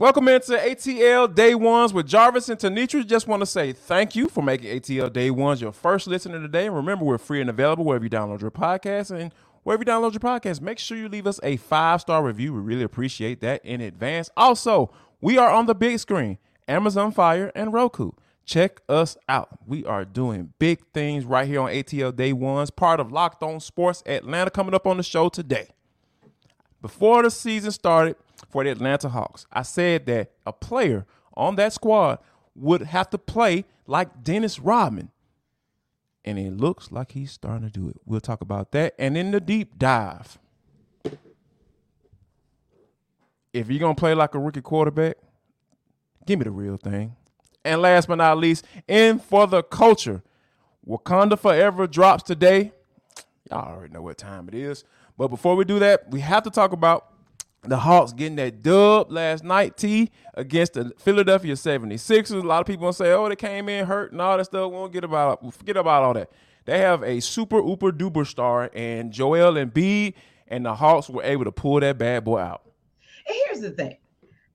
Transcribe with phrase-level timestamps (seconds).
[0.00, 3.04] Welcome into ATL Day Ones with Jarvis and Tenitra.
[3.04, 6.66] Just want to say thank you for making ATL Day Ones your first listener today.
[6.66, 9.10] And remember, we're free and available wherever you download your podcast.
[9.10, 12.54] And wherever you download your podcast, make sure you leave us a five star review.
[12.54, 14.30] We really appreciate that in advance.
[14.36, 16.38] Also, we are on the big screen
[16.68, 18.12] Amazon Fire and Roku.
[18.44, 19.48] Check us out.
[19.66, 23.58] We are doing big things right here on ATL Day Ones, part of Locked On
[23.58, 25.70] Sports Atlanta, coming up on the show today.
[26.80, 28.14] Before the season started,
[28.48, 29.46] for the Atlanta Hawks.
[29.52, 32.18] I said that a player on that squad
[32.54, 35.10] would have to play like Dennis Rodman.
[36.24, 37.96] And it looks like he's starting to do it.
[38.04, 38.94] We'll talk about that.
[38.98, 40.38] And in the deep dive,
[43.52, 45.16] if you're going to play like a rookie quarterback,
[46.26, 47.16] give me the real thing.
[47.64, 50.22] And last but not least, in for the culture,
[50.86, 52.72] Wakanda Forever drops today.
[53.50, 54.84] Y'all already know what time it is.
[55.16, 57.12] But before we do that, we have to talk about
[57.62, 62.42] the Hawks getting that dub last night, T, against the Philadelphia 76ers.
[62.42, 64.70] A lot of people gonna say, oh, they came in hurt and all that stuff.
[64.70, 66.30] We won't get about forget about all that.
[66.64, 70.14] They have a super ooper duper star and Joel and Embiid,
[70.48, 72.62] and the Hawks were able to pull that bad boy out.
[73.26, 73.96] And here's the thing.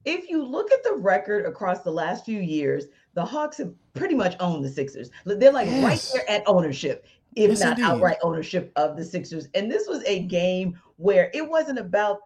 [0.06, 4.16] If you look at the record across the last few years, the Hawks have pretty
[4.16, 5.10] much owned the Sixers.
[5.26, 5.84] They're like yes.
[5.84, 7.86] right there at ownership, if yes, not indeed.
[7.86, 9.48] outright ownership of the Sixers.
[9.54, 12.20] And this was a game where it wasn't about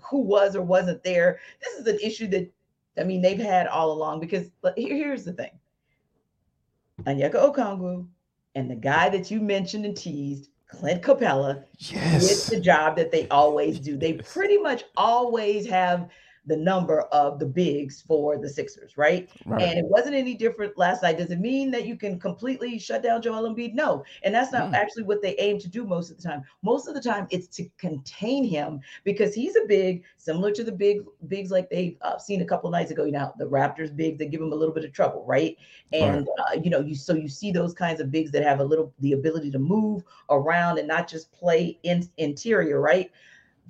[0.00, 1.40] who was or wasn't there.
[1.62, 2.50] This is an issue that
[2.98, 5.52] I mean they've had all along because here, here's the thing.
[7.04, 8.06] Onyeka Okongwu
[8.54, 12.48] and the guy that you mentioned and teased, Clint Capela, yes.
[12.48, 13.96] did the job that they always do.
[13.96, 16.08] They pretty much always have
[16.46, 19.28] the number of the bigs for the Sixers, right?
[19.46, 19.62] right?
[19.62, 21.18] And it wasn't any different last night.
[21.18, 23.74] Does it mean that you can completely shut down Joel Embiid?
[23.74, 24.04] No.
[24.22, 24.74] And that's not mm.
[24.74, 26.42] actually what they aim to do most of the time.
[26.62, 30.72] Most of the time, it's to contain him because he's a big, similar to the
[30.72, 33.04] big bigs like they've uh, seen a couple nights ago.
[33.04, 35.56] You know, the Raptors big, they give him a little bit of trouble, right?
[35.92, 36.56] And right.
[36.56, 38.92] Uh, you know, you so you see those kinds of bigs that have a little
[39.00, 43.10] the ability to move around and not just play in interior, right?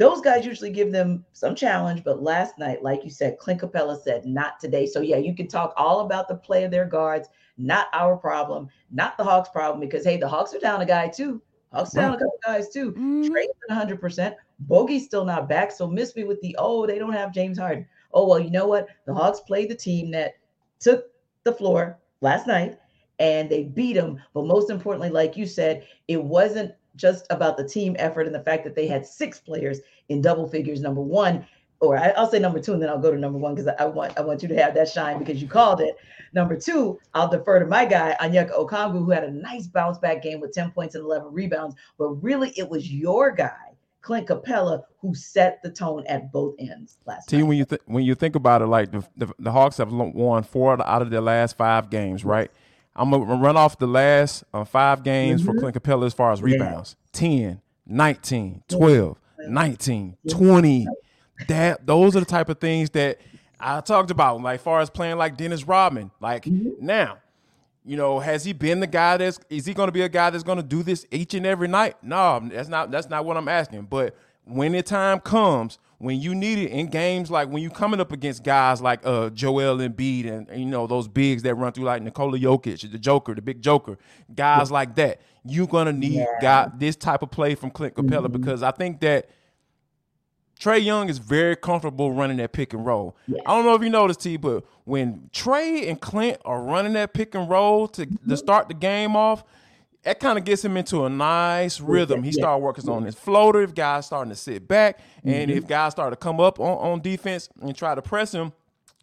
[0.00, 4.02] Those guys usually give them some challenge, but last night, like you said, Clint Capela
[4.02, 4.86] said, not today.
[4.86, 7.28] So yeah, you can talk all about the play of their guards,
[7.58, 11.08] not our problem, not the Hawks' problem, because hey, the Hawks are down a guy
[11.08, 11.42] too.
[11.70, 12.92] Hawks down a couple guys too.
[12.92, 13.30] Mm-hmm.
[13.30, 14.34] Trae's 100%.
[14.60, 15.70] Bogey's still not back.
[15.70, 17.86] So miss me with the, oh, they don't have James Harden.
[18.14, 18.88] Oh, well, you know what?
[19.04, 20.32] The Hawks played the team that
[20.78, 21.08] took
[21.44, 22.78] the floor last night
[23.18, 24.18] and they beat them.
[24.32, 28.42] But most importantly, like you said, it wasn't just about the team effort and the
[28.42, 30.80] fact that they had six players in double figures.
[30.80, 31.46] Number one,
[31.80, 33.84] or I, will say number two, and then I'll go to number one because I,
[33.84, 35.96] I, want I want you to have that shine because you called it.
[36.32, 40.22] Number two, I'll defer to my guy Onyeka Okongwu, who had a nice bounce back
[40.22, 41.74] game with 10 points and 11 rebounds.
[41.98, 43.56] But really, it was your guy,
[44.02, 48.04] Clint Capela, who set the tone at both ends last Team, when you th- when
[48.04, 51.22] you think about it, like the, the, the Hawks have won four out of their
[51.22, 52.50] last five games, right?
[53.00, 55.52] I'm gonna run off the last uh, five games mm-hmm.
[55.52, 56.96] for Clint Capela as far as rebounds.
[57.14, 57.20] Yeah.
[57.20, 59.18] 10, 19, 12,
[59.48, 60.86] 19, 20.
[61.48, 63.18] That those are the type of things that
[63.58, 66.10] I talked about, like far as playing like Dennis Rodman.
[66.20, 66.84] Like mm-hmm.
[66.84, 67.16] now,
[67.86, 70.44] you know, has he been the guy that's is he gonna be a guy that's
[70.44, 71.96] gonna do this each and every night?
[72.02, 73.84] No, that's not that's not what I'm asking.
[73.84, 78.00] But when the time comes, when you need it in games like when you coming
[78.00, 81.72] up against guys like uh Joel Embiid and, and you know those bigs that run
[81.72, 83.98] through like Nikola Jokic, the Joker, the big Joker,
[84.34, 84.74] guys yeah.
[84.74, 86.26] like that, you're gonna need yeah.
[86.40, 88.40] guy this type of play from Clint Capela mm-hmm.
[88.40, 89.28] because I think that
[90.58, 93.14] Trae Young is very comfortable running that pick and roll.
[93.26, 93.40] Yes.
[93.46, 97.12] I don't know if you noticed, T, but when Trae and Clint are running that
[97.12, 98.34] pick and roll to, to mm-hmm.
[98.36, 99.44] start the game off,
[100.02, 102.22] that kind of gets him into a nice rhythm.
[102.22, 103.62] He started working on his floater.
[103.62, 105.58] If guys starting to sit back, and mm-hmm.
[105.58, 108.52] if guys start to come up on, on defense and try to press him,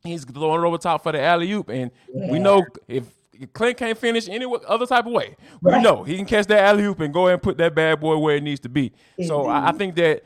[0.04, 1.70] he's throwing it over top for the alley oop.
[1.70, 2.32] And yeah.
[2.32, 3.06] we know if
[3.54, 6.86] Clint can't finish any other type of way, we know he can catch that alley
[6.86, 8.90] oop and go ahead and put that bad boy where it needs to be.
[8.90, 9.26] Mm-hmm.
[9.26, 10.24] So I, I, think that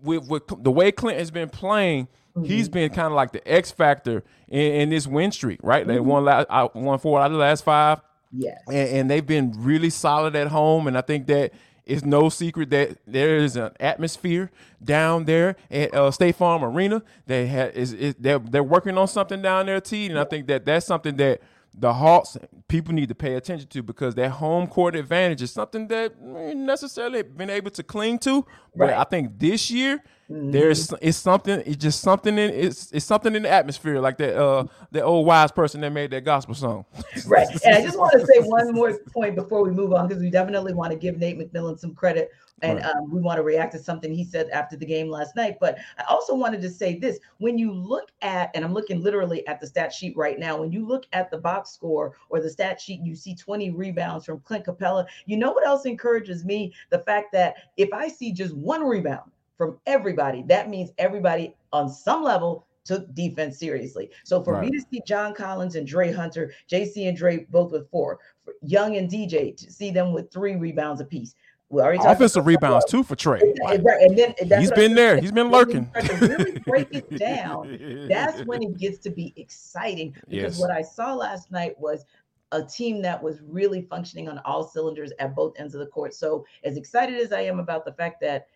[0.00, 2.08] with, with, the way Clint has been playing.
[2.36, 2.46] Mm-hmm.
[2.46, 5.86] He's been kind of like the X factor in, in this win streak, right?
[5.86, 8.00] They won, last, won four out of the last five.
[8.36, 8.60] Yes.
[8.66, 10.86] And, and, they've been really solid at home.
[10.86, 11.52] And I think that
[11.84, 14.50] it's no secret that there is an atmosphere
[14.82, 17.02] down there at uh, State Farm Arena.
[17.26, 20.06] They had is, is they're they're working on something down there, T.
[20.06, 21.42] And I think that that's something that
[21.76, 22.36] the Hawks
[22.68, 27.22] people need to pay attention to because that home court advantage is something that necessarily
[27.22, 28.46] been able to cling to.
[28.74, 28.98] But right.
[28.98, 30.50] I think this year mm-hmm.
[30.50, 34.36] there's it's something it's just something in it's it's something in the atmosphere like that
[34.40, 36.84] uh the old wise person that made that gospel song.
[37.26, 37.46] right.
[37.64, 40.30] And I just want to say one more point before we move on because we
[40.30, 42.30] definitely want to give Nate McMillan some credit
[42.62, 42.86] and right.
[42.86, 45.56] um, we want to react to something he said after the game last night.
[45.60, 49.46] But I also wanted to say this: when you look at, and I'm looking literally
[49.46, 52.50] at the stat sheet right now, when you look at the box score or the
[52.50, 55.06] stat sheet, you see 20 rebounds from Clint Capela.
[55.26, 56.72] You know what else encourages me?
[56.90, 61.88] The fact that if I see just one rebound from everybody, that means everybody on
[61.88, 64.10] some level took defense seriously.
[64.24, 64.70] So for right.
[64.70, 68.18] me to see John Collins and Dre Hunter, JC and Dre both with four,
[68.62, 71.34] Young and DJ to see them with three rebounds apiece.
[71.70, 73.40] We already talked offensive rebounds too for Trae.
[73.64, 75.18] Right, and then he's been there.
[75.18, 75.90] He's been lurking.
[76.20, 78.06] really break it down.
[78.08, 80.60] That's when it gets to be exciting because yes.
[80.60, 82.04] what I saw last night was
[82.52, 86.14] a team that was really functioning on all cylinders at both ends of the court.
[86.14, 88.46] So as excited as I am about the fact that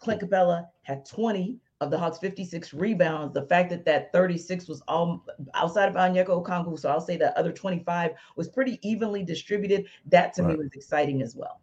[0.00, 4.82] Clint Capela had 20 of the Hawks 56 rebounds, the fact that that 36 was
[4.88, 5.24] all
[5.54, 9.86] outside of Onyeka Okongwu, so I'll say that other 25 was pretty evenly distributed.
[10.06, 10.52] That to right.
[10.52, 11.60] me was exciting as well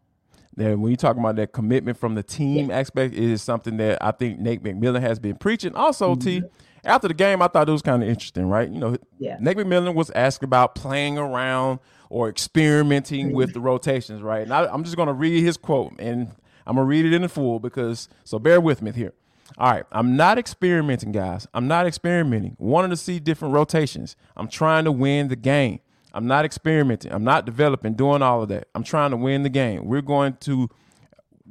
[0.58, 2.80] that when you talk about that commitment from the team yeah.
[2.80, 5.76] aspect is something that I think Nate McMillan has been preaching.
[5.76, 6.42] Also, mm-hmm.
[6.42, 6.44] T,
[6.84, 8.70] after the game, I thought it was kind of interesting, right?
[8.70, 9.38] You know, yeah.
[9.40, 11.80] Nate McMillan was asked about playing around
[12.10, 14.42] or experimenting with the rotations, right?
[14.42, 16.32] And I, am just going to read his quote, and
[16.68, 19.14] I'm to read it in full because, so bear with me here.
[19.58, 21.48] All right, I'm not experimenting, guys.
[21.54, 22.58] I'm not experimenting.
[22.60, 24.16] Wanting to see different rotations.
[24.36, 25.80] I'm trying to win the game.
[26.14, 27.14] I'm not experimenting.
[27.14, 28.68] I'm not developing, doing all of that.
[28.76, 29.86] I'm trying to win the game.
[29.86, 30.70] We're going to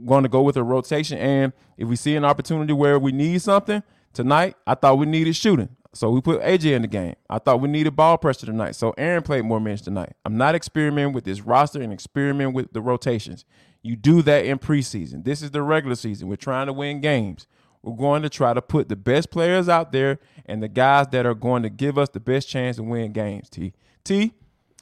[0.04, 1.18] going to go with a rotation.
[1.18, 3.82] And if we see an opportunity where we need something
[4.12, 5.70] tonight, I thought we needed shooting.
[5.94, 7.14] So we put AJ in the game.
[7.30, 8.76] I thought we needed ball pressure tonight.
[8.76, 10.12] So Aaron played more minutes tonight.
[10.26, 13.46] I'm not experimenting with this roster and experimenting with the rotations.
[13.86, 15.24] You do that in preseason.
[15.24, 16.26] This is the regular season.
[16.28, 17.46] We're trying to win games.
[17.82, 21.24] We're going to try to put the best players out there and the guys that
[21.24, 23.48] are going to give us the best chance to win games.
[23.48, 23.74] T.
[24.02, 24.32] T.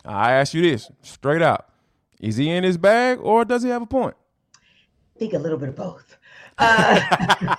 [0.06, 1.68] I ask you this straight out:
[2.18, 4.16] Is he in his bag, or does he have a point?
[4.54, 6.16] I think a little bit of both.
[6.56, 7.00] Uh,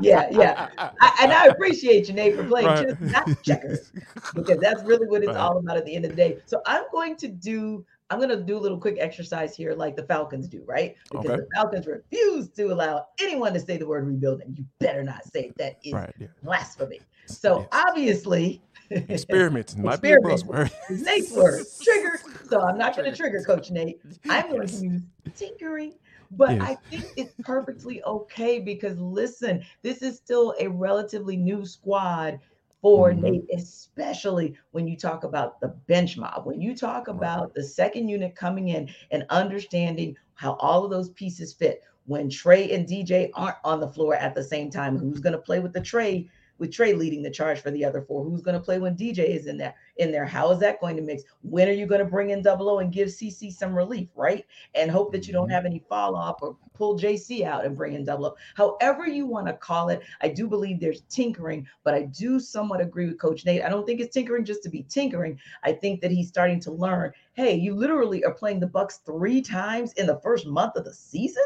[0.00, 2.88] yeah, yeah, I, and I appreciate you, Nate, for playing right.
[2.88, 3.92] just not checkers
[4.34, 5.36] because that's really what it's right.
[5.36, 6.38] all about at the end of the day.
[6.46, 7.84] So I'm going to do.
[8.14, 10.94] I'm going to do a little quick exercise here, like the Falcons do, right?
[11.10, 11.36] Because okay.
[11.36, 14.54] the Falcons refuse to allow anyone to say the word rebuilding.
[14.56, 15.58] You better not say it.
[15.58, 16.28] That is right, yeah.
[16.44, 17.00] blasphemy.
[17.26, 17.68] So yes.
[17.72, 20.70] obviously, Experiments might be a buzzword.
[20.90, 21.64] Nate's word.
[21.82, 22.20] Trigger.
[22.48, 23.98] So I'm not going to trigger Coach Nate.
[24.28, 25.02] I'm going to use
[25.34, 25.94] tinkering.
[26.30, 26.60] But.
[26.60, 32.38] I think it's perfectly okay because listen, this is still a relatively new squad
[32.84, 33.56] mm-hmm.
[33.56, 38.34] Especially when you talk about the bench mob, when you talk about the second unit
[38.34, 41.82] coming in and understanding how all of those pieces fit.
[42.06, 45.38] When Trae and DJ aren't on the floor at the same time, who's going to
[45.38, 46.28] play with the Trae
[46.58, 48.24] with Trae leading the charge for the other four?
[48.24, 49.74] Who's going to play when DJ is in there?
[49.96, 51.22] In there, how is that going to mix?
[51.42, 54.44] When are you going to bring in Double O and give CC some relief, right?
[54.74, 55.54] And hope that you don't mm-hmm.
[55.54, 58.36] have any fall off or pull JC out and bring in Double O.
[58.54, 62.80] However you want to call it, I do believe there's tinkering, but I do somewhat
[62.80, 63.62] agree with Coach Nate.
[63.62, 65.38] I don't think it's tinkering just to be tinkering.
[65.62, 67.12] I think that he's starting to learn.
[67.34, 70.94] Hey, you literally are playing the Bucks three times in the first month of the
[70.94, 71.44] season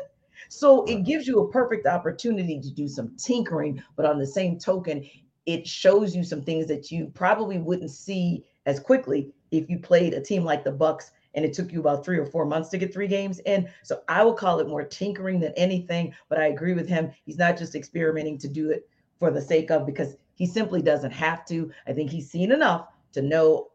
[0.48, 4.58] so it gives you a perfect opportunity to do some tinkering, but on the same
[4.58, 5.08] token,
[5.46, 10.14] it shows you some things that you probably wouldn't see as quickly if you played
[10.14, 12.78] a team like the Bucks and it took you about three or four months to
[12.78, 13.68] get three games in.
[13.82, 17.12] So I would call it more tinkering than anything, but I agree with him.
[17.24, 21.12] He's not just experimenting to do it for the sake of because he simply doesn't
[21.12, 21.70] have to.
[21.86, 23.68] I think he's seen enough to know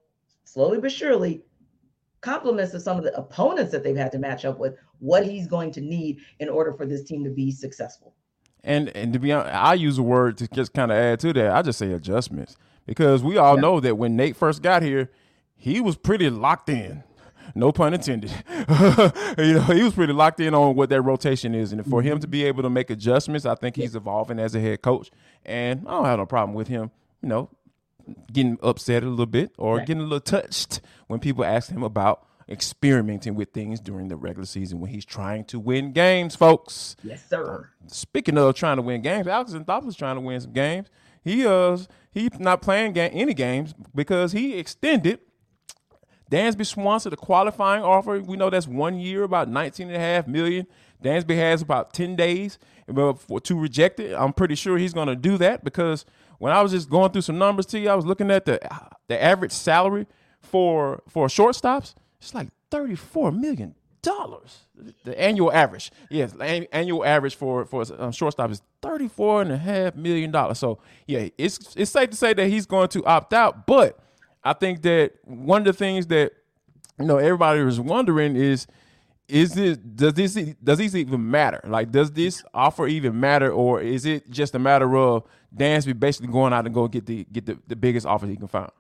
[0.45, 1.41] slowly but surely
[2.23, 5.45] compliments of some of the opponents that they've had to match up with, what he's
[5.45, 8.15] going to need in order for this team to be successful.
[8.63, 11.33] And and to be honest, I use a word to just kind of add to
[11.33, 11.51] that.
[11.51, 13.61] I just say adjustments because we all yeah.
[13.61, 15.11] know that when Nate first got here,
[15.55, 17.03] he was pretty locked in.
[17.55, 18.31] No pun intended.
[18.49, 22.19] you know, he was pretty locked in on what that rotation is, and for him
[22.19, 25.11] to be able to make adjustments, I think he's evolving as a head coach,
[25.45, 26.89] and I don't have no problem with him.
[27.21, 27.49] You know,
[28.31, 29.88] getting upset a little bit or right.
[29.88, 34.45] getting a little touched when people ask him about experimenting with things during the regular
[34.45, 36.95] season when he's trying to win games, folks.
[37.03, 37.69] Yes, sir.
[37.83, 40.88] Uh, speaking of trying to win games, Alex Anthopoulos trying to win some games.
[41.24, 41.77] He uh
[42.12, 45.19] he's not playing ga- any games because he extended
[46.29, 48.19] Dansby Swanson the qualifying offer.
[48.19, 50.67] We know that's one year, about 19 and a half million.
[51.03, 52.57] Dansby has about 10 days
[52.88, 54.13] to reject it.
[54.15, 56.05] I'm pretty sure he's going to do that because
[56.39, 58.60] when I was just going through some numbers to you, I was looking at the
[59.07, 60.07] the average salary
[60.41, 61.93] for for shortstops.
[62.19, 64.62] It's like thirty four million dollars.
[65.03, 69.57] The annual average, yes, annual average for for um, shortstop is thirty four and a
[69.57, 70.60] half million dollars.
[70.60, 73.65] So yeah, it's it's safe to say that he's going to opt out.
[73.65, 74.00] But
[74.43, 76.33] I think that one of the things that
[77.00, 78.67] you know everybody was wondering is
[79.33, 81.59] is this does this does this even matter?
[81.63, 85.23] Like, does this offer even matter, or is it just a matter of
[85.55, 88.47] Dansby basically going out and go get the get the, the biggest offer he can
[88.47, 88.71] find?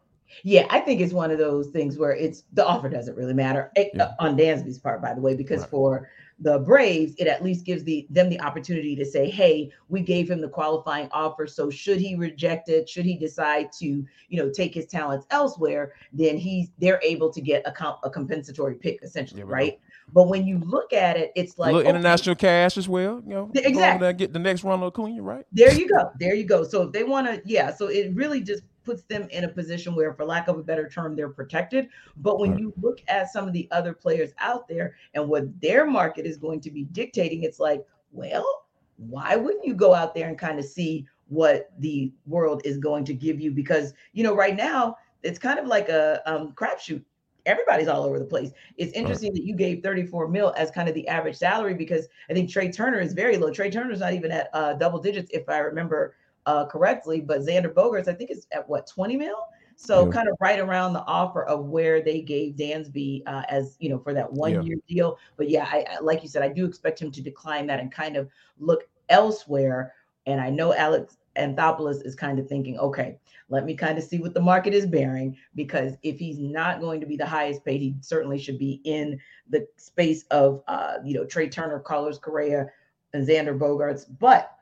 [0.43, 3.71] Yeah, I think it's one of those things where it's the offer doesn't really matter
[3.75, 4.03] eh, yeah.
[4.03, 5.69] uh, on Dansby's part, by the way, because right.
[5.69, 10.01] for the Braves, it at least gives the them the opportunity to say, "Hey, we
[10.01, 14.37] gave him the qualifying offer, so should he reject it, should he decide to, you
[14.37, 18.75] know, take his talents elsewhere, then he's they're able to get a, comp, a compensatory
[18.75, 19.79] pick, essentially, yeah, right?"
[20.13, 23.21] But when you look at it, it's like okay, international cash as well.
[23.25, 24.13] You know, exactly.
[24.13, 25.45] Get the next Ronald Acuna, right?
[25.51, 26.11] There you go.
[26.19, 26.63] There you go.
[26.63, 27.73] So if they want to, yeah.
[27.73, 30.87] So it really just puts them in a position where, for lack of a better
[30.87, 31.87] term, they're protected.
[32.17, 32.59] But when right.
[32.59, 36.37] you look at some of the other players out there and what their market is
[36.37, 38.65] going to be dictating, it's like, well,
[38.97, 43.03] why wouldn't you go out there and kind of see what the world is going
[43.05, 43.49] to give you?
[43.49, 47.03] Because you know, right now it's kind of like a um, crapshoot
[47.45, 48.51] everybody's all over the place.
[48.77, 49.35] It's interesting right.
[49.35, 52.71] that you gave 34 mil as kind of the average salary because I think Trea
[52.71, 53.51] Turner is very low.
[53.51, 57.21] Trea Turner's not even at uh, double digits, if I remember uh, correctly.
[57.21, 59.47] But Xander Bogaerts, I think, is at what 20 mil.
[59.75, 60.11] So yeah.
[60.11, 63.99] kind of right around the offer of where they gave Dansby uh, as you know
[63.99, 64.61] for that one yeah.
[64.61, 65.17] year deal.
[65.35, 67.91] But yeah, I, I, like you said, I do expect him to decline that and
[67.91, 69.93] kind of look elsewhere.
[70.25, 73.17] And I know Alex Anthopoulos is kind of thinking, okay,
[73.49, 76.99] let me kind of see what the market is bearing because if he's not going
[76.99, 81.13] to be the highest paid, he certainly should be in the space of uh, you
[81.13, 82.67] know Trea Turner, Carlos Correa,
[83.13, 84.05] and Xander Bogaerts.
[84.19, 84.55] But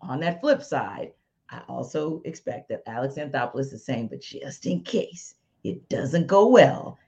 [0.00, 1.12] on that flip side,
[1.50, 6.46] I also expect that Alex Anthopoulos is saying, but just in case it doesn't go
[6.46, 6.98] well,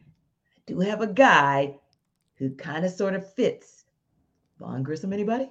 [0.57, 1.77] I do have a guy
[2.37, 3.85] who kind of sort of fits.
[4.59, 5.51] Vaughn Grissom, anybody?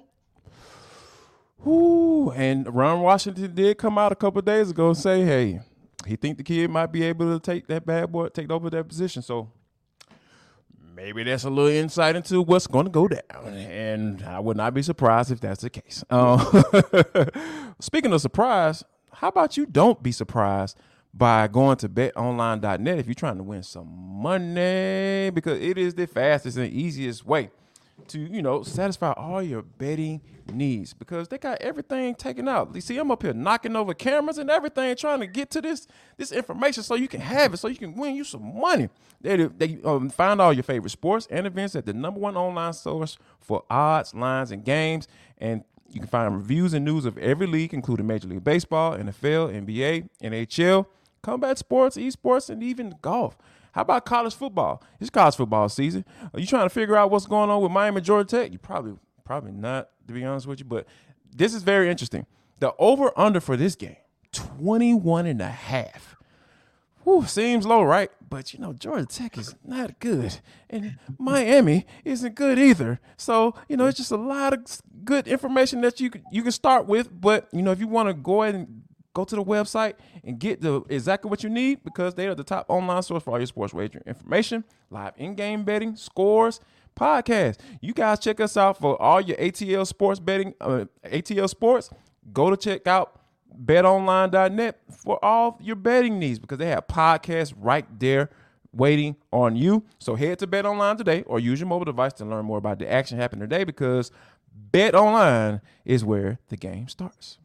[1.66, 5.60] Ooh, and Ron Washington did come out a couple days ago and say, hey,
[6.06, 8.88] he think the kid might be able to take that bad boy, take over that
[8.88, 9.22] position.
[9.22, 9.50] So
[10.94, 13.46] maybe that's a little insight into what's going to go down.
[13.54, 16.04] And I would not be surprised if that's the case.
[16.10, 20.78] Um, speaking of surprise, how about you don't be surprised
[21.12, 26.06] by going to betonline.net if you're trying to win some money because it is the
[26.06, 27.50] fastest and easiest way
[28.08, 30.20] to you know satisfy all your betting
[30.52, 32.74] needs because they got everything taken out.
[32.74, 35.86] You see, I'm up here knocking over cameras and everything, trying to get to this
[36.16, 38.88] this information so you can have it, so you can win you some money.
[39.20, 42.72] They they um, find all your favorite sports and events at the number one online
[42.72, 47.46] source for odds, lines, and games, and you can find reviews and news of every
[47.46, 50.86] league, including Major League Baseball, NFL, NBA, NHL,
[51.22, 53.36] combat sports, esports, and even golf.
[53.76, 54.82] How about college football?
[54.98, 56.06] It's college football season.
[56.32, 58.50] Are you trying to figure out what's going on with Miami, Georgia Tech?
[58.50, 60.64] You probably probably not, to be honest with you.
[60.64, 60.86] But
[61.30, 62.24] this is very interesting.
[62.58, 63.98] The over under for this game,
[64.32, 66.16] 21 and a half.
[67.04, 68.10] Whew, seems low, right?
[68.26, 70.38] But you know, Georgia Tech is not good.
[70.70, 72.98] And Miami isn't good either.
[73.18, 74.64] So, you know, it's just a lot of
[75.04, 77.10] good information that you you can start with.
[77.20, 78.84] But, you know, if you want to go ahead and
[79.16, 82.44] go to the website and get the exactly what you need because they are the
[82.44, 86.60] top online source for all your sports wagering information, live in-game betting, scores,
[86.94, 87.56] podcasts.
[87.80, 91.88] You guys check us out for all your ATL sports betting, uh, ATL sports.
[92.32, 93.20] Go to check out
[93.64, 98.28] betonline.net for all your betting needs because they have podcasts right there
[98.70, 99.82] waiting on you.
[99.98, 102.92] So head to BetOnline today or use your mobile device to learn more about the
[102.92, 104.10] action happening today because
[104.72, 107.38] BetOnline is where the game starts.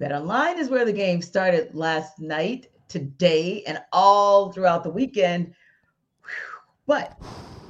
[0.00, 5.54] BetOnline is where the game started last night, today, and all throughout the weekend.
[6.86, 7.20] But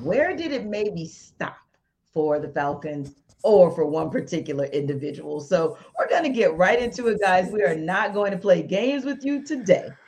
[0.02, 1.56] where did it maybe stop
[2.12, 5.40] for the Falcons or for one particular individual?
[5.40, 7.50] So we're going to get right into it, guys.
[7.50, 9.88] We are not going to play games with you today.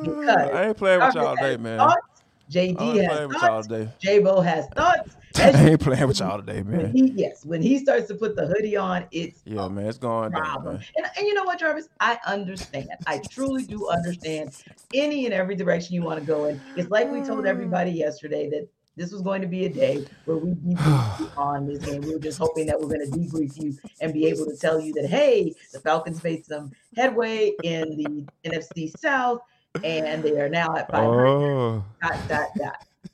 [0.00, 1.78] Because I ain't playing with y'all today, man.
[1.78, 3.68] Thoughts, JD has thoughts.
[3.98, 5.16] J-Bo has thoughts.
[5.54, 6.78] I ain't playing with y'all today, man.
[6.78, 9.98] When he, yes, when he starts to put the hoodie on, it's yeah, man, it's
[9.98, 10.76] going problem.
[10.76, 11.88] Down, and, and you know what, Jarvis?
[12.00, 12.88] I understand.
[13.06, 14.56] I truly do understand
[14.92, 16.60] any and every direction you want to go in.
[16.76, 20.38] It's like we told everybody yesterday that this was going to be a day where
[20.38, 22.00] we debrief on this game.
[22.00, 24.80] We were just hoping that we're going to debrief you and be able to tell
[24.80, 29.40] you that hey, the Falcons made some headway in the NFC South,
[29.84, 31.26] and they are now at 500.
[31.26, 31.84] Oh.
[32.02, 32.67] Dot dot dot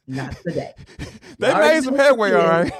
[0.06, 0.74] not today.
[1.38, 2.72] they made some headway, all right.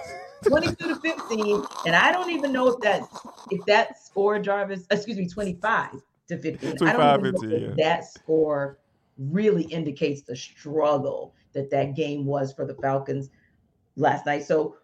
[0.46, 1.64] 22 to 15.
[1.86, 3.08] And I don't even know if that's
[3.50, 5.90] if that score, Jarvis, excuse me, 25.
[6.28, 6.76] to 15.
[6.76, 7.84] 25, I don't even 15, yeah.
[7.84, 8.78] that score
[9.18, 13.30] really indicates the struggle that that game was for the Falcons
[13.96, 14.44] last night.
[14.44, 14.76] So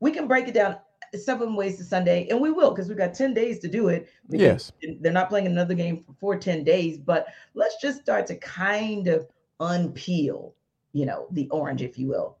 [0.00, 0.76] we can break it down
[1.14, 4.08] seven ways to Sunday, and we will because we've got 10 days to do it.
[4.28, 4.72] Yes.
[5.00, 9.26] They're not playing another game for 10 days, but let's just start to kind of
[9.60, 10.52] unpeel,
[10.96, 12.38] you know, the orange, if you will.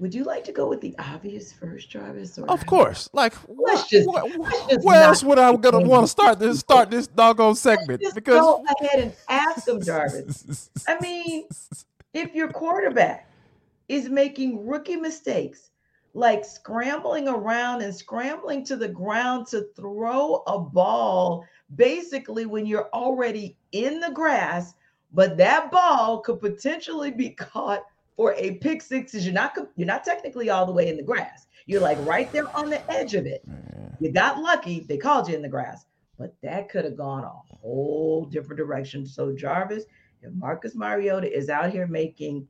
[0.00, 2.36] Would you like to go with the obvious first, Jarvis?
[2.36, 3.08] Or of course.
[3.12, 6.90] Like, let's just, let's just where else would I gonna want to start this start
[6.90, 8.02] this doggone segment?
[8.12, 10.70] because go ahead and ask them, Jarvis.
[10.88, 11.46] I mean,
[12.12, 13.30] if your quarterback
[13.88, 15.70] is making rookie mistakes,
[16.14, 21.44] like scrambling around and scrambling to the ground to throw a ball,
[21.76, 24.74] basically when you're already in the grass,
[25.12, 27.84] but that ball could potentially be caught
[28.16, 31.02] for a pick six is you're not you're not technically all the way in the
[31.02, 31.46] grass.
[31.66, 33.42] You're like right there on the edge of it.
[34.00, 35.86] You got lucky, they called you in the grass,
[36.18, 39.06] but that could have gone a whole different direction.
[39.06, 39.84] So Jarvis,
[40.22, 42.46] if Marcus Mariota is out here making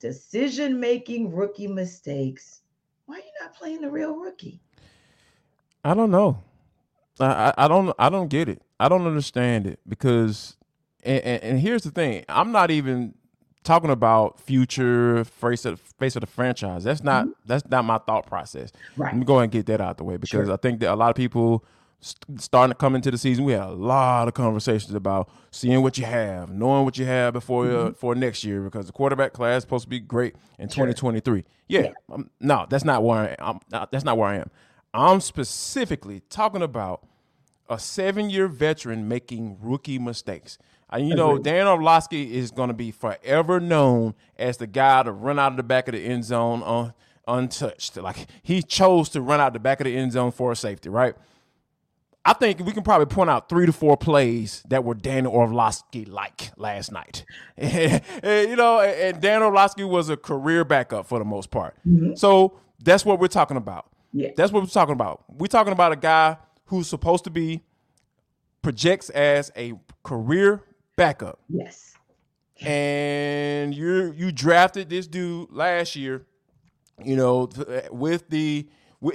[0.00, 2.62] decision making rookie mistakes,
[3.06, 4.60] why are you not playing the real rookie?
[5.84, 6.42] I don't know.
[7.20, 8.62] I, I, I don't I don't get it.
[8.80, 10.56] I don't understand it because
[11.04, 12.24] and, and, and here's the thing.
[12.28, 13.14] I'm not even
[13.64, 16.84] talking about future face of face of the franchise.
[16.84, 17.32] That's not mm-hmm.
[17.46, 18.70] that's not my thought process.
[18.96, 19.12] Right.
[19.12, 20.52] Let me go ahead and get that out the way because sure.
[20.52, 21.64] I think that a lot of people
[22.00, 23.44] st- starting to come into the season.
[23.44, 27.32] We had a lot of conversations about seeing what you have, knowing what you have
[27.32, 27.88] before uh, mm-hmm.
[27.88, 30.86] uh, for next year because the quarterback class is supposed to be great in sure.
[30.86, 31.44] 2023.
[31.68, 31.90] Yeah, yeah.
[32.12, 33.60] Um, no, that's not where I am.
[33.70, 34.50] Not, that's not where I am.
[34.92, 37.06] I'm specifically talking about
[37.68, 40.58] a seven year veteran making rookie mistakes.
[40.90, 45.12] And you know, Dan Orlovsky is going to be forever known as the guy to
[45.12, 46.94] run out of the back of the end zone un-
[47.26, 47.96] untouched.
[47.96, 50.88] Like he chose to run out the back of the end zone for a safety,
[50.88, 51.14] right?
[52.26, 56.06] I think we can probably point out three to four plays that were Dan Orlovsky
[56.06, 57.24] like last night.
[57.58, 58.02] and,
[58.48, 61.76] you know, and Dan Orlovsky was a career backup for the most part.
[61.86, 62.14] Mm-hmm.
[62.14, 63.90] So that's what we're talking about.
[64.12, 64.30] Yeah.
[64.36, 65.24] That's what we're talking about.
[65.28, 67.62] We're talking about a guy who's supposed to be
[68.62, 70.62] projects as a career
[70.96, 71.40] backup.
[71.48, 71.94] Yes.
[72.60, 76.24] And you you drafted this dude last year,
[77.02, 77.48] you know,
[77.90, 78.68] with the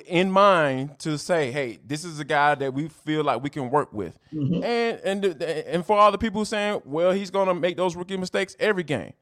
[0.05, 3.69] in mind to say, hey, this is a guy that we feel like we can
[3.69, 4.63] work with, mm-hmm.
[4.63, 8.55] and and and for all the people saying, well, he's gonna make those rookie mistakes
[8.59, 9.13] every game.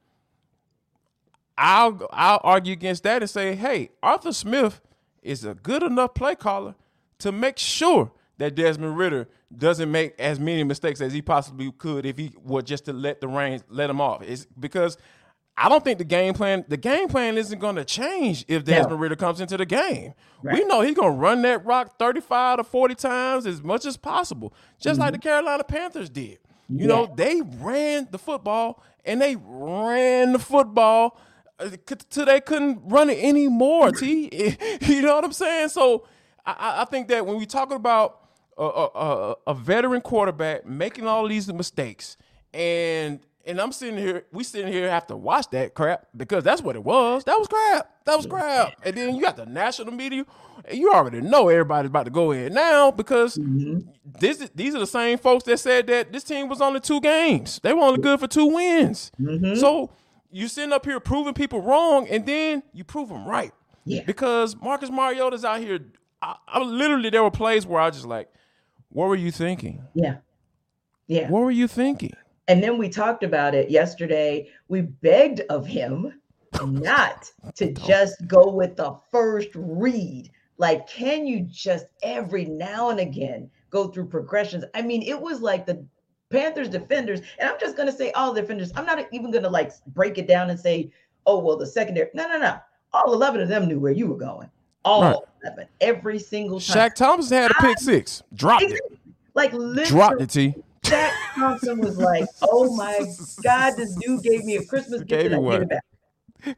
[1.58, 4.82] I'll I'll argue against that and say, hey, Arthur Smith
[5.22, 6.76] is a good enough play caller
[7.20, 12.06] to make sure that Desmond Ridder doesn't make as many mistakes as he possibly could
[12.06, 14.22] if he were just to let the reins let him off.
[14.22, 14.98] It's because
[15.56, 19.00] I don't think the game plan the game plan isn't going to change if Desmond
[19.00, 20.14] Ridder comes into the game.
[20.44, 20.56] Right.
[20.56, 23.98] We know he's going to run that rock 35 to 40 times as much as
[23.98, 25.02] possible, just mm-hmm.
[25.02, 26.40] like the Carolina Panthers did.
[26.70, 26.88] You yeah.
[26.88, 31.18] know, they ran the football and they ran the football
[32.10, 33.92] till they couldn't run it anymore.
[33.92, 34.30] T,
[34.82, 35.70] you know what I'm saying?
[35.70, 36.06] So
[36.46, 38.27] I, I think that when we talk about
[38.58, 42.18] a, a, a veteran quarterback making all these mistakes,
[42.54, 46.62] and and I'm sitting here, we sitting here have to watch that crap because that's
[46.62, 47.24] what it was.
[47.24, 48.04] That was crap.
[48.04, 48.74] That was crap.
[48.84, 50.26] And then you got the national media.
[50.70, 53.88] You already know everybody's about to go in now because mm-hmm.
[54.20, 57.62] this these are the same folks that said that this team was only two games.
[57.64, 59.14] They were only good for two wins.
[59.20, 59.56] Mm-hmm.
[59.56, 59.92] So
[60.30, 63.54] you sitting up here proving people wrong, and then you prove them right.
[63.86, 64.04] Yeah.
[64.06, 65.80] Because Marcus Mariota's out here.
[66.22, 68.28] I, I literally there were plays where I just like,
[68.90, 69.84] what were you thinking?
[69.94, 70.18] Yeah.
[71.08, 71.30] Yeah.
[71.30, 72.14] What were you thinking?
[72.48, 74.50] And then we talked about it yesterday.
[74.68, 76.14] We begged of him
[76.66, 80.32] not to just go with the first read.
[80.58, 84.64] Like, can you just every now and again go through progressions?
[84.74, 85.86] I mean, it was like the
[86.30, 88.72] Panthers defenders, and I'm just going to say all defenders.
[88.76, 90.92] I'm not even going to like break it down and say,
[91.26, 92.10] oh, well, the secondary.
[92.14, 92.58] No, no, no.
[92.94, 94.50] All 11 of them knew where you were going.
[94.86, 95.16] All right.
[95.44, 96.90] 11, every single time.
[96.90, 98.80] Shaq Thompson had a pick six, dropped it.
[99.34, 99.86] Like, literally.
[99.86, 100.56] Dropped it, T.
[100.84, 103.06] Shaq Thompson was like, "Oh my
[103.44, 105.84] God, this dude gave me a Christmas gift gave and I it back."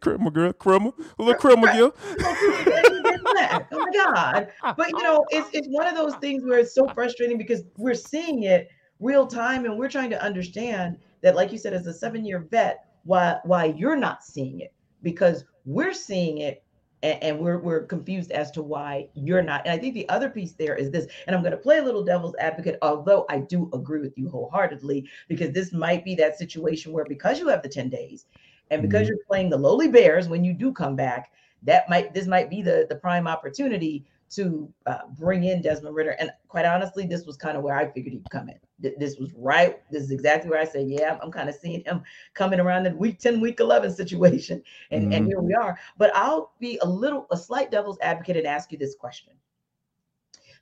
[0.02, 1.98] Criminal girl, criminal, a little criminal gift.
[2.20, 4.48] oh my God!
[4.78, 7.96] But you know, it's it's one of those things where it's so frustrating because we're
[7.96, 11.94] seeing it real time and we're trying to understand that, like you said, as a
[11.94, 16.64] seven year vet, why why you're not seeing it because we're seeing it
[17.04, 19.62] and, and, we're we're confused as to why you're not.
[19.66, 21.84] And I think the other piece there is this, and I'm going to play a
[21.84, 26.38] little devil's advocate, although I do agree with you wholeheartedly, because this might be that
[26.38, 28.26] situation where because you have the 10 days
[28.70, 29.10] and because mm-hmm.
[29.10, 31.32] you're playing the lowly bears when you do come back,
[31.64, 36.16] that might this might be the the prime opportunity to uh, bring in Desmond Ridder.
[36.20, 38.60] And quite honestly, this was kind of where I figured he'd come in.
[38.98, 39.82] This was right.
[39.92, 42.98] This is exactly where I said, yeah, I'm kind of seeing him coming around in
[42.98, 44.62] week 10, week 11 situation.
[44.92, 45.14] And, mm-hmm.
[45.14, 45.78] and here we are.
[45.98, 49.34] But I'll be a little, a slight devil's advocate and ask you this question.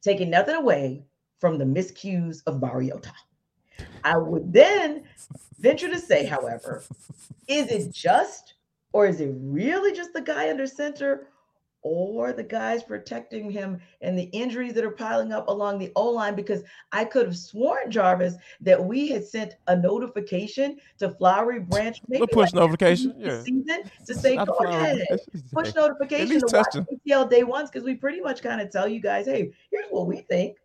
[0.01, 1.03] Taking nothing away
[1.39, 3.11] from the miscues of Mariota.
[4.03, 5.03] I would then
[5.59, 6.83] venture to say, however,
[7.47, 8.55] is it just
[8.93, 11.27] or is it really just the guy under center
[11.87, 16.09] or the guys protecting him and the injuries that are piling up along the O
[16.09, 21.61] line because I could have sworn, Jarvis, that we had sent a notification to Flowery
[21.61, 23.41] Branch, maybe the push like notification, yeah.
[23.41, 25.05] season to say, go ahead,
[25.53, 28.99] push notification to watch ATL day ones because we pretty much kind of tell you
[28.99, 30.57] guys, hey, here's what we think.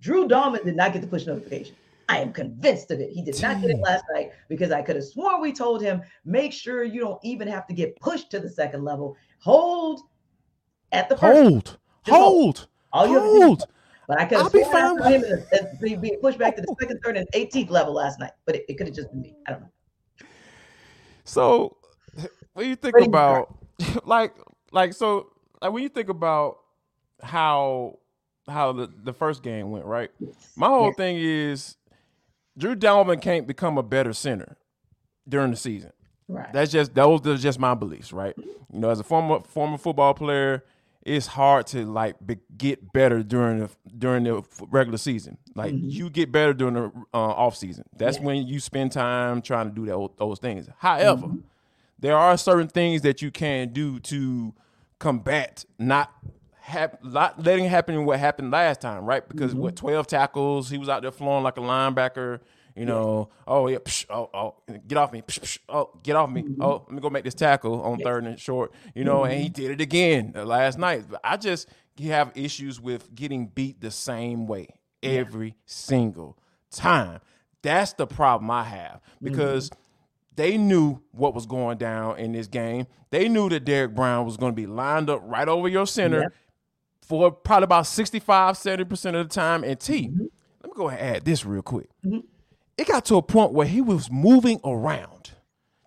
[0.00, 1.74] Drew Dalman did not get the push notification.
[2.08, 3.10] I am convinced of it.
[3.10, 6.00] He did not get it last night because I could have sworn we told him,
[6.24, 9.16] make sure you don't even have to get pushed to the second level.
[9.40, 10.02] Hold
[10.92, 13.08] at the hold, hold, hold.
[13.10, 13.64] hold.
[14.06, 17.18] But I could have sworn him uh, be, be pushed back to the second, third,
[17.18, 18.32] and 18th level last night.
[18.46, 19.36] But it, it could have just been me.
[19.46, 19.70] I don't know.
[21.24, 21.76] So
[22.54, 23.54] when you think Pretty about
[24.04, 24.34] like
[24.72, 26.58] like so like when you think about
[27.22, 27.98] how
[28.48, 30.10] how the, the first game went, right?
[30.56, 30.96] My whole yes.
[30.96, 31.76] thing is
[32.56, 34.56] Drew Dalman can't become a better center
[35.28, 35.92] during the season.
[36.28, 36.52] Right.
[36.52, 38.36] That's just those are just my beliefs, right?
[38.36, 38.74] Mm-hmm.
[38.74, 40.64] You know, as a former former football player,
[41.02, 45.38] it's hard to like be, get better during the during the regular season.
[45.54, 45.88] Like mm-hmm.
[45.88, 47.84] you get better during the uh, off season.
[47.96, 48.24] That's yeah.
[48.24, 50.68] when you spend time trying to do that, those things.
[50.78, 51.38] However, mm-hmm.
[51.98, 54.54] there are certain things that you can do to
[54.98, 56.12] combat not
[56.60, 59.26] hap- not letting happen what happened last time, right?
[59.26, 59.62] Because mm-hmm.
[59.62, 62.40] what twelve tackles, he was out there flowing like a linebacker.
[62.78, 63.44] You know, yeah.
[63.48, 64.54] oh yeah, psh, oh oh,
[64.86, 66.62] get off me, psh, psh, oh get off me, mm-hmm.
[66.62, 68.72] oh let me go make this tackle on third and short.
[68.94, 69.32] You know, mm-hmm.
[69.32, 69.62] and he mm-hmm.
[69.62, 71.04] did it again uh, last night.
[71.24, 71.68] I just
[72.04, 74.68] have issues with getting beat the same way
[75.02, 75.54] every yeah.
[75.66, 76.38] single
[76.70, 77.20] time.
[77.62, 79.80] That's the problem I have because mm-hmm.
[80.36, 82.86] they knew what was going down in this game.
[83.10, 86.32] They knew that Derrick Brown was going to be lined up right over your center
[87.02, 89.64] for probably about 65, 70% of the time.
[89.64, 90.26] And T, mm-hmm.
[90.62, 91.88] let me go ahead and add this real quick.
[92.06, 92.18] Mm-hmm
[92.78, 95.32] it got to a point where he was moving around.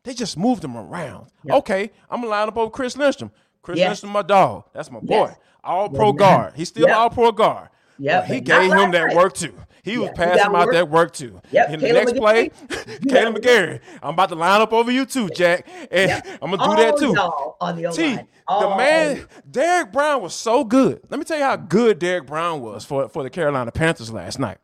[0.04, 1.28] They just moved him around.
[1.50, 3.32] Okay, I'm gonna line up over Chris Lindstrom.
[3.62, 3.88] Chris yes.
[3.88, 4.66] Lindstrom, my dog.
[4.74, 5.28] That's my boy.
[5.28, 5.38] Yes.
[5.64, 6.54] All pro guard.
[6.56, 7.70] He's still all pro guard.
[7.98, 9.54] Yeah, he gave him that work too.
[9.84, 11.42] He was passing out that work too.
[11.52, 11.70] Yep.
[11.70, 15.30] In the Kaleb next play, Kaleb McGary, I'm about to line up over you too,
[15.30, 16.28] Jack, and yep.
[16.42, 17.16] I'm gonna do all that too.
[17.62, 18.16] On the T,
[18.48, 21.02] the man, Derrick Brown was so good.
[21.10, 24.40] Let me tell you how good Derrick Brown was for, for the Carolina Panthers last
[24.40, 24.58] night.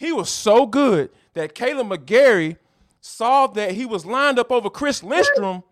[0.00, 2.56] He was so good that Kaleb McGary
[3.02, 5.62] saw that he was lined up over Chris Lindstrom,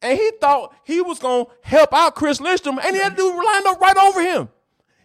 [0.00, 3.44] and he thought he was gonna help out Chris Lindstrom, and he had to do
[3.44, 4.48] lined up right over him.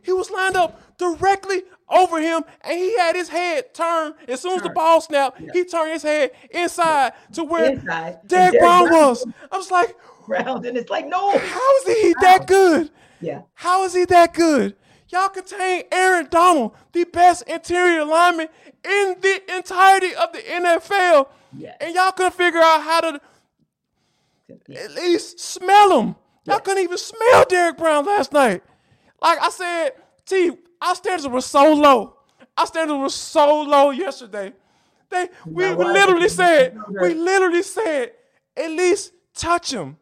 [0.04, 4.58] He was lined up directly over him, and he had his head turned as soon
[4.58, 5.42] as the ball snapped.
[5.42, 5.50] Yeah.
[5.54, 8.20] He turned his head inside to where inside.
[8.28, 9.26] Derrick Brown was.
[9.52, 12.92] I was like, round, and it's like, no, how is he that good?
[13.22, 14.76] Yeah, how is he that good?
[15.10, 18.48] Y'all contain Aaron Donald, the best interior lineman
[18.84, 21.28] in the entirety of the NFL.
[21.58, 21.78] Yes.
[21.80, 23.22] And y'all couldn't figure out how to
[24.68, 24.86] yes.
[24.86, 26.08] at least smell him.
[26.46, 26.62] Y'all yes.
[26.62, 28.64] couldn't even smell Derrick Brown last night.
[29.22, 29.92] Like I said,
[30.26, 32.18] T, our standards were so low.
[32.58, 34.54] Our standards were so low yesterday.
[35.10, 38.12] They we, we literally said, we literally said,
[38.58, 39.98] at least touch him.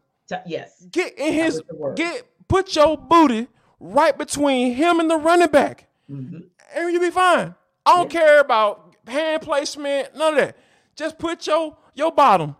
[0.46, 0.84] yes.
[0.90, 1.62] Get in his
[1.94, 3.46] get put your booty
[3.80, 6.38] right between him and the running back, mm-hmm.
[6.74, 7.54] and you'll be fine.
[7.84, 8.20] I don't yeah.
[8.20, 10.56] care about hand placement, none of that.
[10.94, 12.56] Just put your your bottom,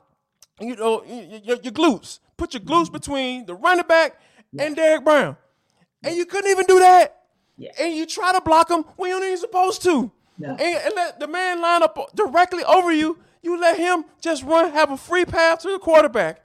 [0.60, 2.20] you know, your, your glutes.
[2.36, 2.92] Put your glutes mm-hmm.
[2.92, 4.20] between the running back
[4.52, 4.64] yeah.
[4.64, 5.36] and Derrick Brown,
[6.02, 7.24] and you couldn't even do that.
[7.56, 7.70] Yeah.
[7.80, 11.18] And you try to block him when you're not even supposed to, and, and let
[11.18, 13.18] the man line up directly over you.
[13.42, 16.42] You let him just run, have a free path to the quarterback.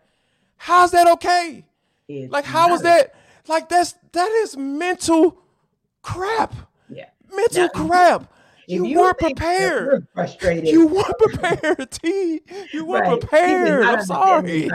[0.55, 1.65] How's that okay?
[2.07, 3.15] It's like, how is that?
[3.47, 5.41] Like that's that is mental
[6.01, 6.53] crap.
[6.89, 7.05] Yeah.
[7.33, 8.33] Mental now, crap.
[8.67, 10.07] You, you, weren't prepared.
[10.13, 10.67] Frustrated.
[10.69, 12.41] You weren't prepared, T.
[12.71, 13.19] You weren't right.
[13.19, 13.83] prepared.
[13.83, 14.69] I'm sorry.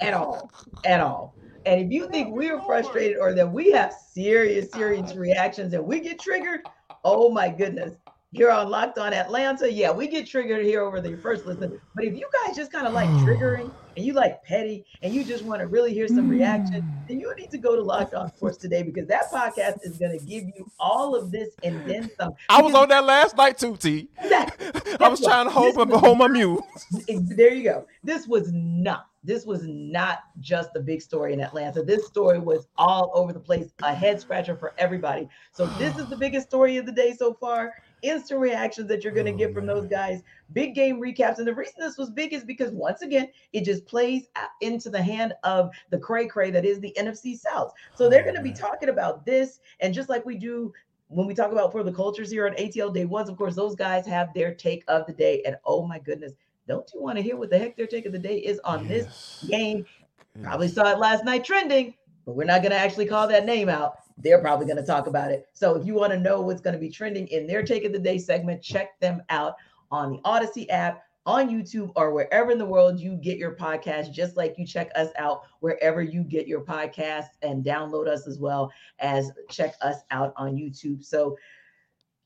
[0.00, 0.50] At all.
[0.86, 1.34] At all.
[1.66, 5.18] And if you think oh, we're frustrated or that we have serious, serious ah.
[5.18, 6.60] reactions and we get triggered,
[7.04, 7.94] oh my goodness
[8.32, 9.70] here on Locked On Atlanta.
[9.70, 11.78] Yeah, we get triggered here over the first listen.
[11.94, 13.24] But if you guys just kind of like hmm.
[13.24, 17.06] triggering and you like petty and you just want to really hear some reaction, hmm.
[17.08, 20.18] then you need to go to Locked On Sports today because that podcast is going
[20.18, 22.32] to give you all of this and then some.
[22.48, 24.08] I was on that last night too, T.
[24.18, 24.96] Exactly.
[25.00, 26.66] I was trying to hold, my, hold my mule.
[27.08, 27.86] There you go.
[28.02, 31.82] This was not this was not just the big story in Atlanta.
[31.82, 35.28] This story was all over the place, a head scratcher for everybody.
[35.52, 37.72] So this is the biggest story of the day so far.
[38.02, 39.76] Instant reactions that you're going to oh, get from man.
[39.76, 40.22] those guys.
[40.52, 41.38] Big game recaps.
[41.38, 44.26] And the reason this was big is because once again, it just plays
[44.60, 47.72] into the hand of the cray cray that is the NFC South.
[47.94, 49.60] So they're going to be talking about this.
[49.80, 50.72] And just like we do
[51.08, 53.74] when we talk about for the cultures here on ATL Day Ones, of course, those
[53.74, 55.42] guys have their take of the day.
[55.44, 56.32] And oh my goodness,
[56.66, 58.86] don't you want to hear what the heck their take of the day is on
[58.86, 59.40] yes.
[59.40, 59.86] this game?
[60.34, 60.44] Yes.
[60.44, 63.68] Probably saw it last night trending, but we're not going to actually call that name
[63.68, 63.96] out.
[64.18, 65.46] They're probably going to talk about it.
[65.52, 67.92] So if you want to know what's going to be trending in their take of
[67.92, 69.56] the day segment, check them out
[69.90, 74.12] on the Odyssey app, on YouTube, or wherever in the world you get your podcast,
[74.12, 78.38] just like you check us out wherever you get your podcasts and download us as
[78.38, 81.04] well as check us out on YouTube.
[81.04, 81.36] So,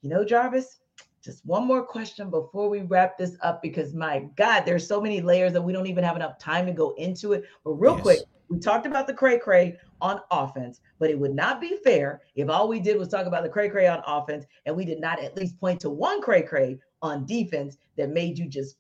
[0.03, 0.79] you know, Jarvis,
[1.23, 5.21] just one more question before we wrap this up because my God, there's so many
[5.21, 7.45] layers that we don't even have enough time to go into it.
[7.65, 8.03] But real yes.
[8.03, 12.21] quick, we talked about the cray cray on offense, but it would not be fair
[12.35, 15.01] if all we did was talk about the cray cray on offense and we did
[15.01, 18.77] not at least point to one cray cray on defense that made you just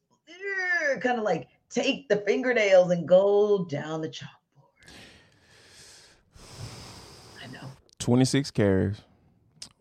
[1.00, 4.90] kind of like take the fingernails and go down the chalkboard.
[7.42, 7.68] I know.
[7.98, 9.00] 26 carries,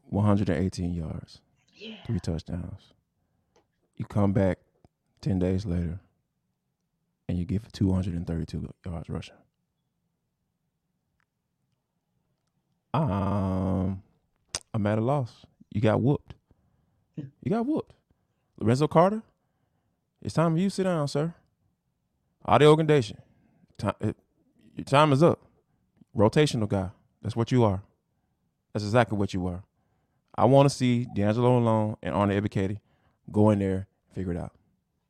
[0.05, 1.41] 118 yards.
[1.73, 1.95] Yeah.
[2.05, 2.93] Three touchdowns.
[3.95, 4.59] You come back
[5.21, 5.99] 10 days later
[7.27, 9.35] and you give 232 yards rushing.
[13.03, 14.01] Um,
[14.73, 15.45] I'm at a loss.
[15.71, 16.33] You got whooped.
[17.15, 17.93] You got whooped.
[18.59, 19.21] Lorenzo Carter,
[20.21, 21.33] it's time for you to sit down, sir.
[22.45, 23.17] Audio organization.
[23.77, 24.15] Time, it,
[24.75, 25.39] your time is up.
[26.15, 26.89] Rotational guy.
[27.21, 27.83] That's what you are.
[28.73, 29.63] That's exactly what you are.
[30.35, 32.79] I want to see DeAngelo Malone and Arnie Ebiketie
[33.31, 34.51] go in there, figure it out.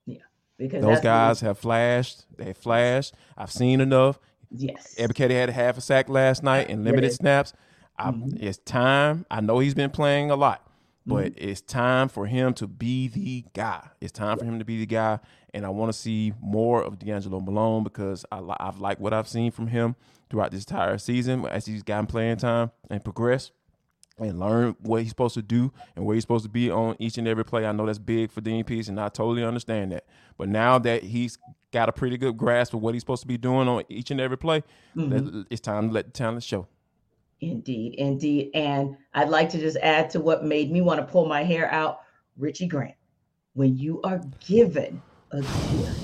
[0.06, 0.20] Yeah,
[0.58, 2.26] because those guys have flashed.
[2.38, 3.16] They have flashed.
[3.38, 4.20] I've seen enough.
[4.52, 7.54] Yes, Ebiketie had a half a sack last night in limited snaps.
[8.00, 8.38] Mm-hmm.
[8.40, 9.26] It's time.
[9.32, 10.68] I know he's been playing a lot,
[11.06, 11.50] but mm-hmm.
[11.50, 13.88] it's time for him to be the guy.
[14.02, 15.20] It's time for him to be the guy,
[15.54, 19.28] and I want to see more of DeAngelo Malone because I, I've liked what I've
[19.28, 19.96] seen from him
[20.30, 23.52] throughout this entire season as he's gotten playing time and progressed
[24.18, 27.18] and learn what he's supposed to do and where he's supposed to be on each
[27.18, 27.66] and every play.
[27.66, 30.06] I know that's big for Dean Pees, and I totally understand that.
[30.38, 31.38] But now that he's
[31.72, 34.22] got a pretty good grasp of what he's supposed to be doing on each and
[34.22, 34.64] every play,
[34.96, 35.42] mm-hmm.
[35.50, 36.68] it's time to let the talent show.
[37.42, 38.52] Indeed, indeed.
[38.54, 41.72] And I'd like to just add to what made me want to pull my hair
[41.72, 42.02] out,
[42.38, 42.96] Richie Grant.
[43.54, 46.00] When you are given a gift,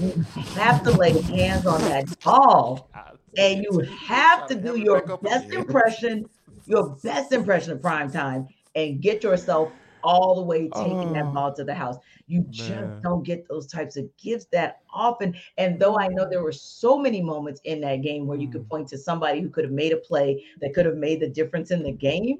[0.00, 2.90] you have to lay hands on that ball
[3.38, 6.28] and you have to do your best impression
[6.66, 9.72] your best impression of prime time and get yourself
[10.04, 11.96] all the way taking oh, that ball to the house.
[12.28, 12.52] You man.
[12.52, 15.34] just don't get those types of gifts that often.
[15.56, 18.64] And though I know there were so many moments in that game where you could
[18.64, 18.68] mm.
[18.68, 21.70] point to somebody who could have made a play that could have made the difference
[21.70, 22.38] in the game,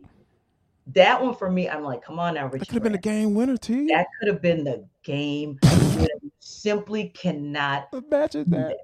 [0.94, 2.60] that one for me, I'm like, come on now, Richard.
[2.60, 3.86] That could have been the game winner, too.
[3.86, 5.58] That could have been the game.
[6.38, 8.76] simply cannot imagine that.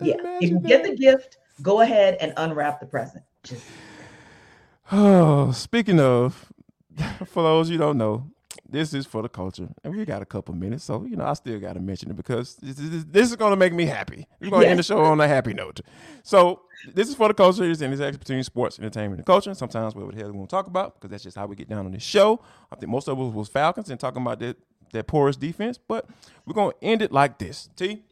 [0.00, 0.14] Yeah.
[0.14, 0.68] Imagine if you that.
[0.68, 3.24] get the gift, go ahead and unwrap the present.
[3.42, 3.64] Just
[4.92, 6.52] Oh, speaking of,
[7.26, 8.30] for those you don't know,
[8.68, 11.34] this is for the culture, and we got a couple minutes, so you know I
[11.34, 14.26] still got to mention it because this, this, this is going to make me happy.
[14.40, 14.70] We're going to yes.
[14.70, 15.80] end the show on a happy note.
[16.22, 17.64] So this is for the culture.
[17.64, 19.54] It's an intersection between sports, entertainment, and culture.
[19.54, 21.68] sometimes what the hell we want to talk about because that's just how we get
[21.68, 22.40] down on this show.
[22.70, 24.56] I think most of us was Falcons and talking about that
[24.92, 26.08] that porous defense, but
[26.44, 27.68] we're going to end it like this.
[27.76, 28.04] T.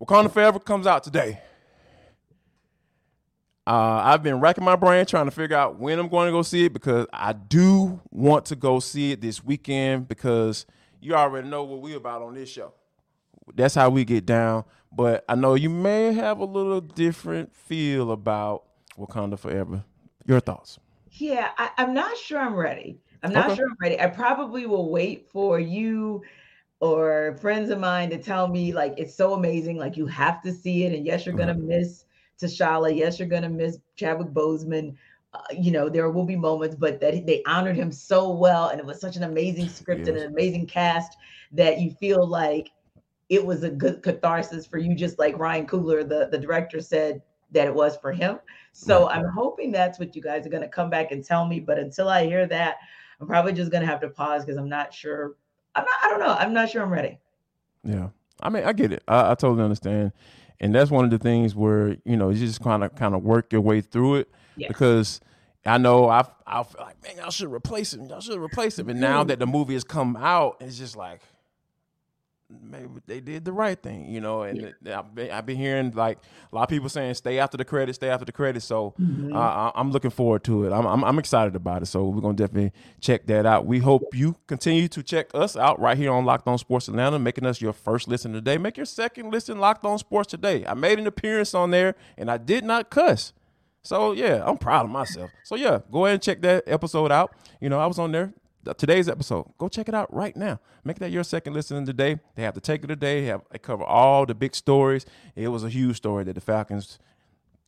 [0.00, 1.40] Wakanda Forever comes out today.
[3.66, 6.42] Uh, I've been racking my brain trying to figure out when I'm going to go
[6.42, 10.66] see it because I do want to go see it this weekend because
[11.00, 12.72] you already know what we about on this show.
[13.54, 14.64] That's how we get down.
[14.92, 18.64] But I know you may have a little different feel about
[18.96, 19.84] Wakanda Forever.
[20.26, 20.78] Your thoughts?
[21.10, 23.00] Yeah, I, am not sure I'm ready.
[23.22, 23.56] I'm not okay.
[23.56, 24.00] sure I'm ready.
[24.00, 26.22] I probably will wait for you
[26.80, 30.52] or friends of mine to tell me like it's so amazing, like you have to
[30.52, 31.68] see it, and yes, you're gonna mm-hmm.
[31.68, 32.05] miss
[32.40, 32.94] T'Challa.
[32.94, 34.94] Yes, you're going to miss Chadwick Boseman.
[35.32, 38.80] Uh, you know, there will be moments, but that they honored him so well, and
[38.80, 40.08] it was such an amazing script yes.
[40.08, 41.16] and an amazing cast
[41.52, 42.70] that you feel like
[43.28, 47.22] it was a good catharsis for you, just like Ryan Coogler, the, the director, said
[47.50, 48.38] that it was for him.
[48.72, 49.16] So right.
[49.16, 51.60] I'm hoping that's what you guys are going to come back and tell me.
[51.60, 52.76] But until I hear that,
[53.20, 55.34] I'm probably just going to have to pause because I'm not sure.
[55.74, 56.34] I'm not, I don't know.
[56.38, 57.18] I'm not sure I'm ready.
[57.82, 58.08] Yeah.
[58.40, 59.02] I mean, I get it.
[59.08, 60.12] I, I totally understand
[60.60, 63.22] and that's one of the things where you know you just kind of kind of
[63.22, 64.68] work your way through it yes.
[64.68, 65.20] because
[65.64, 68.06] I know I I feel like man y'all should replace him.
[68.06, 68.88] Y'all should replace him.
[68.88, 71.20] And now that the movie has come out it's just like
[72.48, 74.42] maybe they did the right thing, you know.
[74.42, 74.98] And yeah.
[74.98, 76.18] I've, been, I've been hearing like
[76.50, 79.34] a lot of people saying, "Stay after the credit, stay after the credit." So mm-hmm.
[79.34, 80.72] uh, I'm looking forward to it.
[80.72, 81.86] I'm, I'm, I'm excited about it.
[81.86, 83.66] So we're gonna definitely check that out.
[83.66, 87.18] We hope you continue to check us out right here on Locked On Sports Atlanta,
[87.18, 88.58] making us your first listen today.
[88.58, 90.64] Make your second listen Locked On Sports today.
[90.66, 93.32] I made an appearance on there, and I did not cuss.
[93.82, 95.30] So yeah, I'm proud of myself.
[95.44, 97.34] So yeah, go ahead and check that episode out.
[97.60, 98.32] You know, I was on there
[98.74, 99.46] today's episode.
[99.58, 100.60] Go check it out right now.
[100.84, 102.18] Make that your second listen today.
[102.34, 103.20] They have the take of the day.
[103.22, 105.06] They, have, they cover all the big stories.
[105.34, 106.98] It was a huge story that the Falcons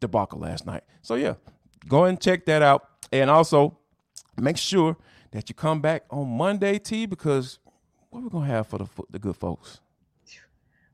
[0.00, 0.84] debacle last night.
[1.02, 1.34] So yeah,
[1.88, 2.88] go and check that out.
[3.12, 3.78] And also
[4.36, 4.96] make sure
[5.30, 7.58] that you come back on Monday, T, because
[8.10, 9.80] what we're gonna have for the the good folks.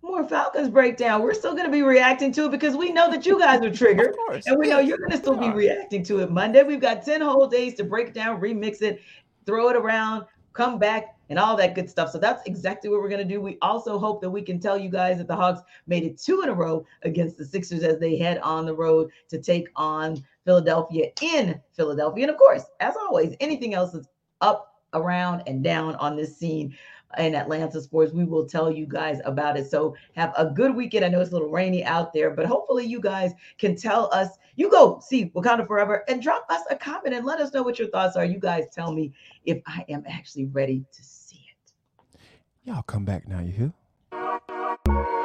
[0.03, 1.23] More Falcons breakdown.
[1.23, 3.73] We're still going to be reacting to it because we know that you guys are
[3.73, 4.15] triggered,
[4.45, 6.63] and we know you're going to still be reacting to it Monday.
[6.63, 9.01] We've got ten whole days to break down, remix it,
[9.47, 12.11] throw it around, come back, and all that good stuff.
[12.11, 13.41] So that's exactly what we're going to do.
[13.41, 16.43] We also hope that we can tell you guys that the Hawks made it two
[16.43, 20.23] in a row against the Sixers as they head on the road to take on
[20.45, 22.25] Philadelphia in Philadelphia.
[22.25, 24.09] And of course, as always, anything else that's
[24.41, 26.77] up, around, and down on this scene
[27.19, 28.13] in Atlanta sports.
[28.13, 29.71] We will tell you guys about it.
[29.71, 31.05] So have a good weekend.
[31.05, 34.31] I know it's a little rainy out there, but hopefully you guys can tell us.
[34.57, 37.79] You go see Wakanda Forever and drop us a comment and let us know what
[37.79, 38.25] your thoughts are.
[38.25, 39.13] You guys tell me
[39.45, 42.21] if I am actually ready to see it.
[42.65, 45.24] Y'all come back now, you hear?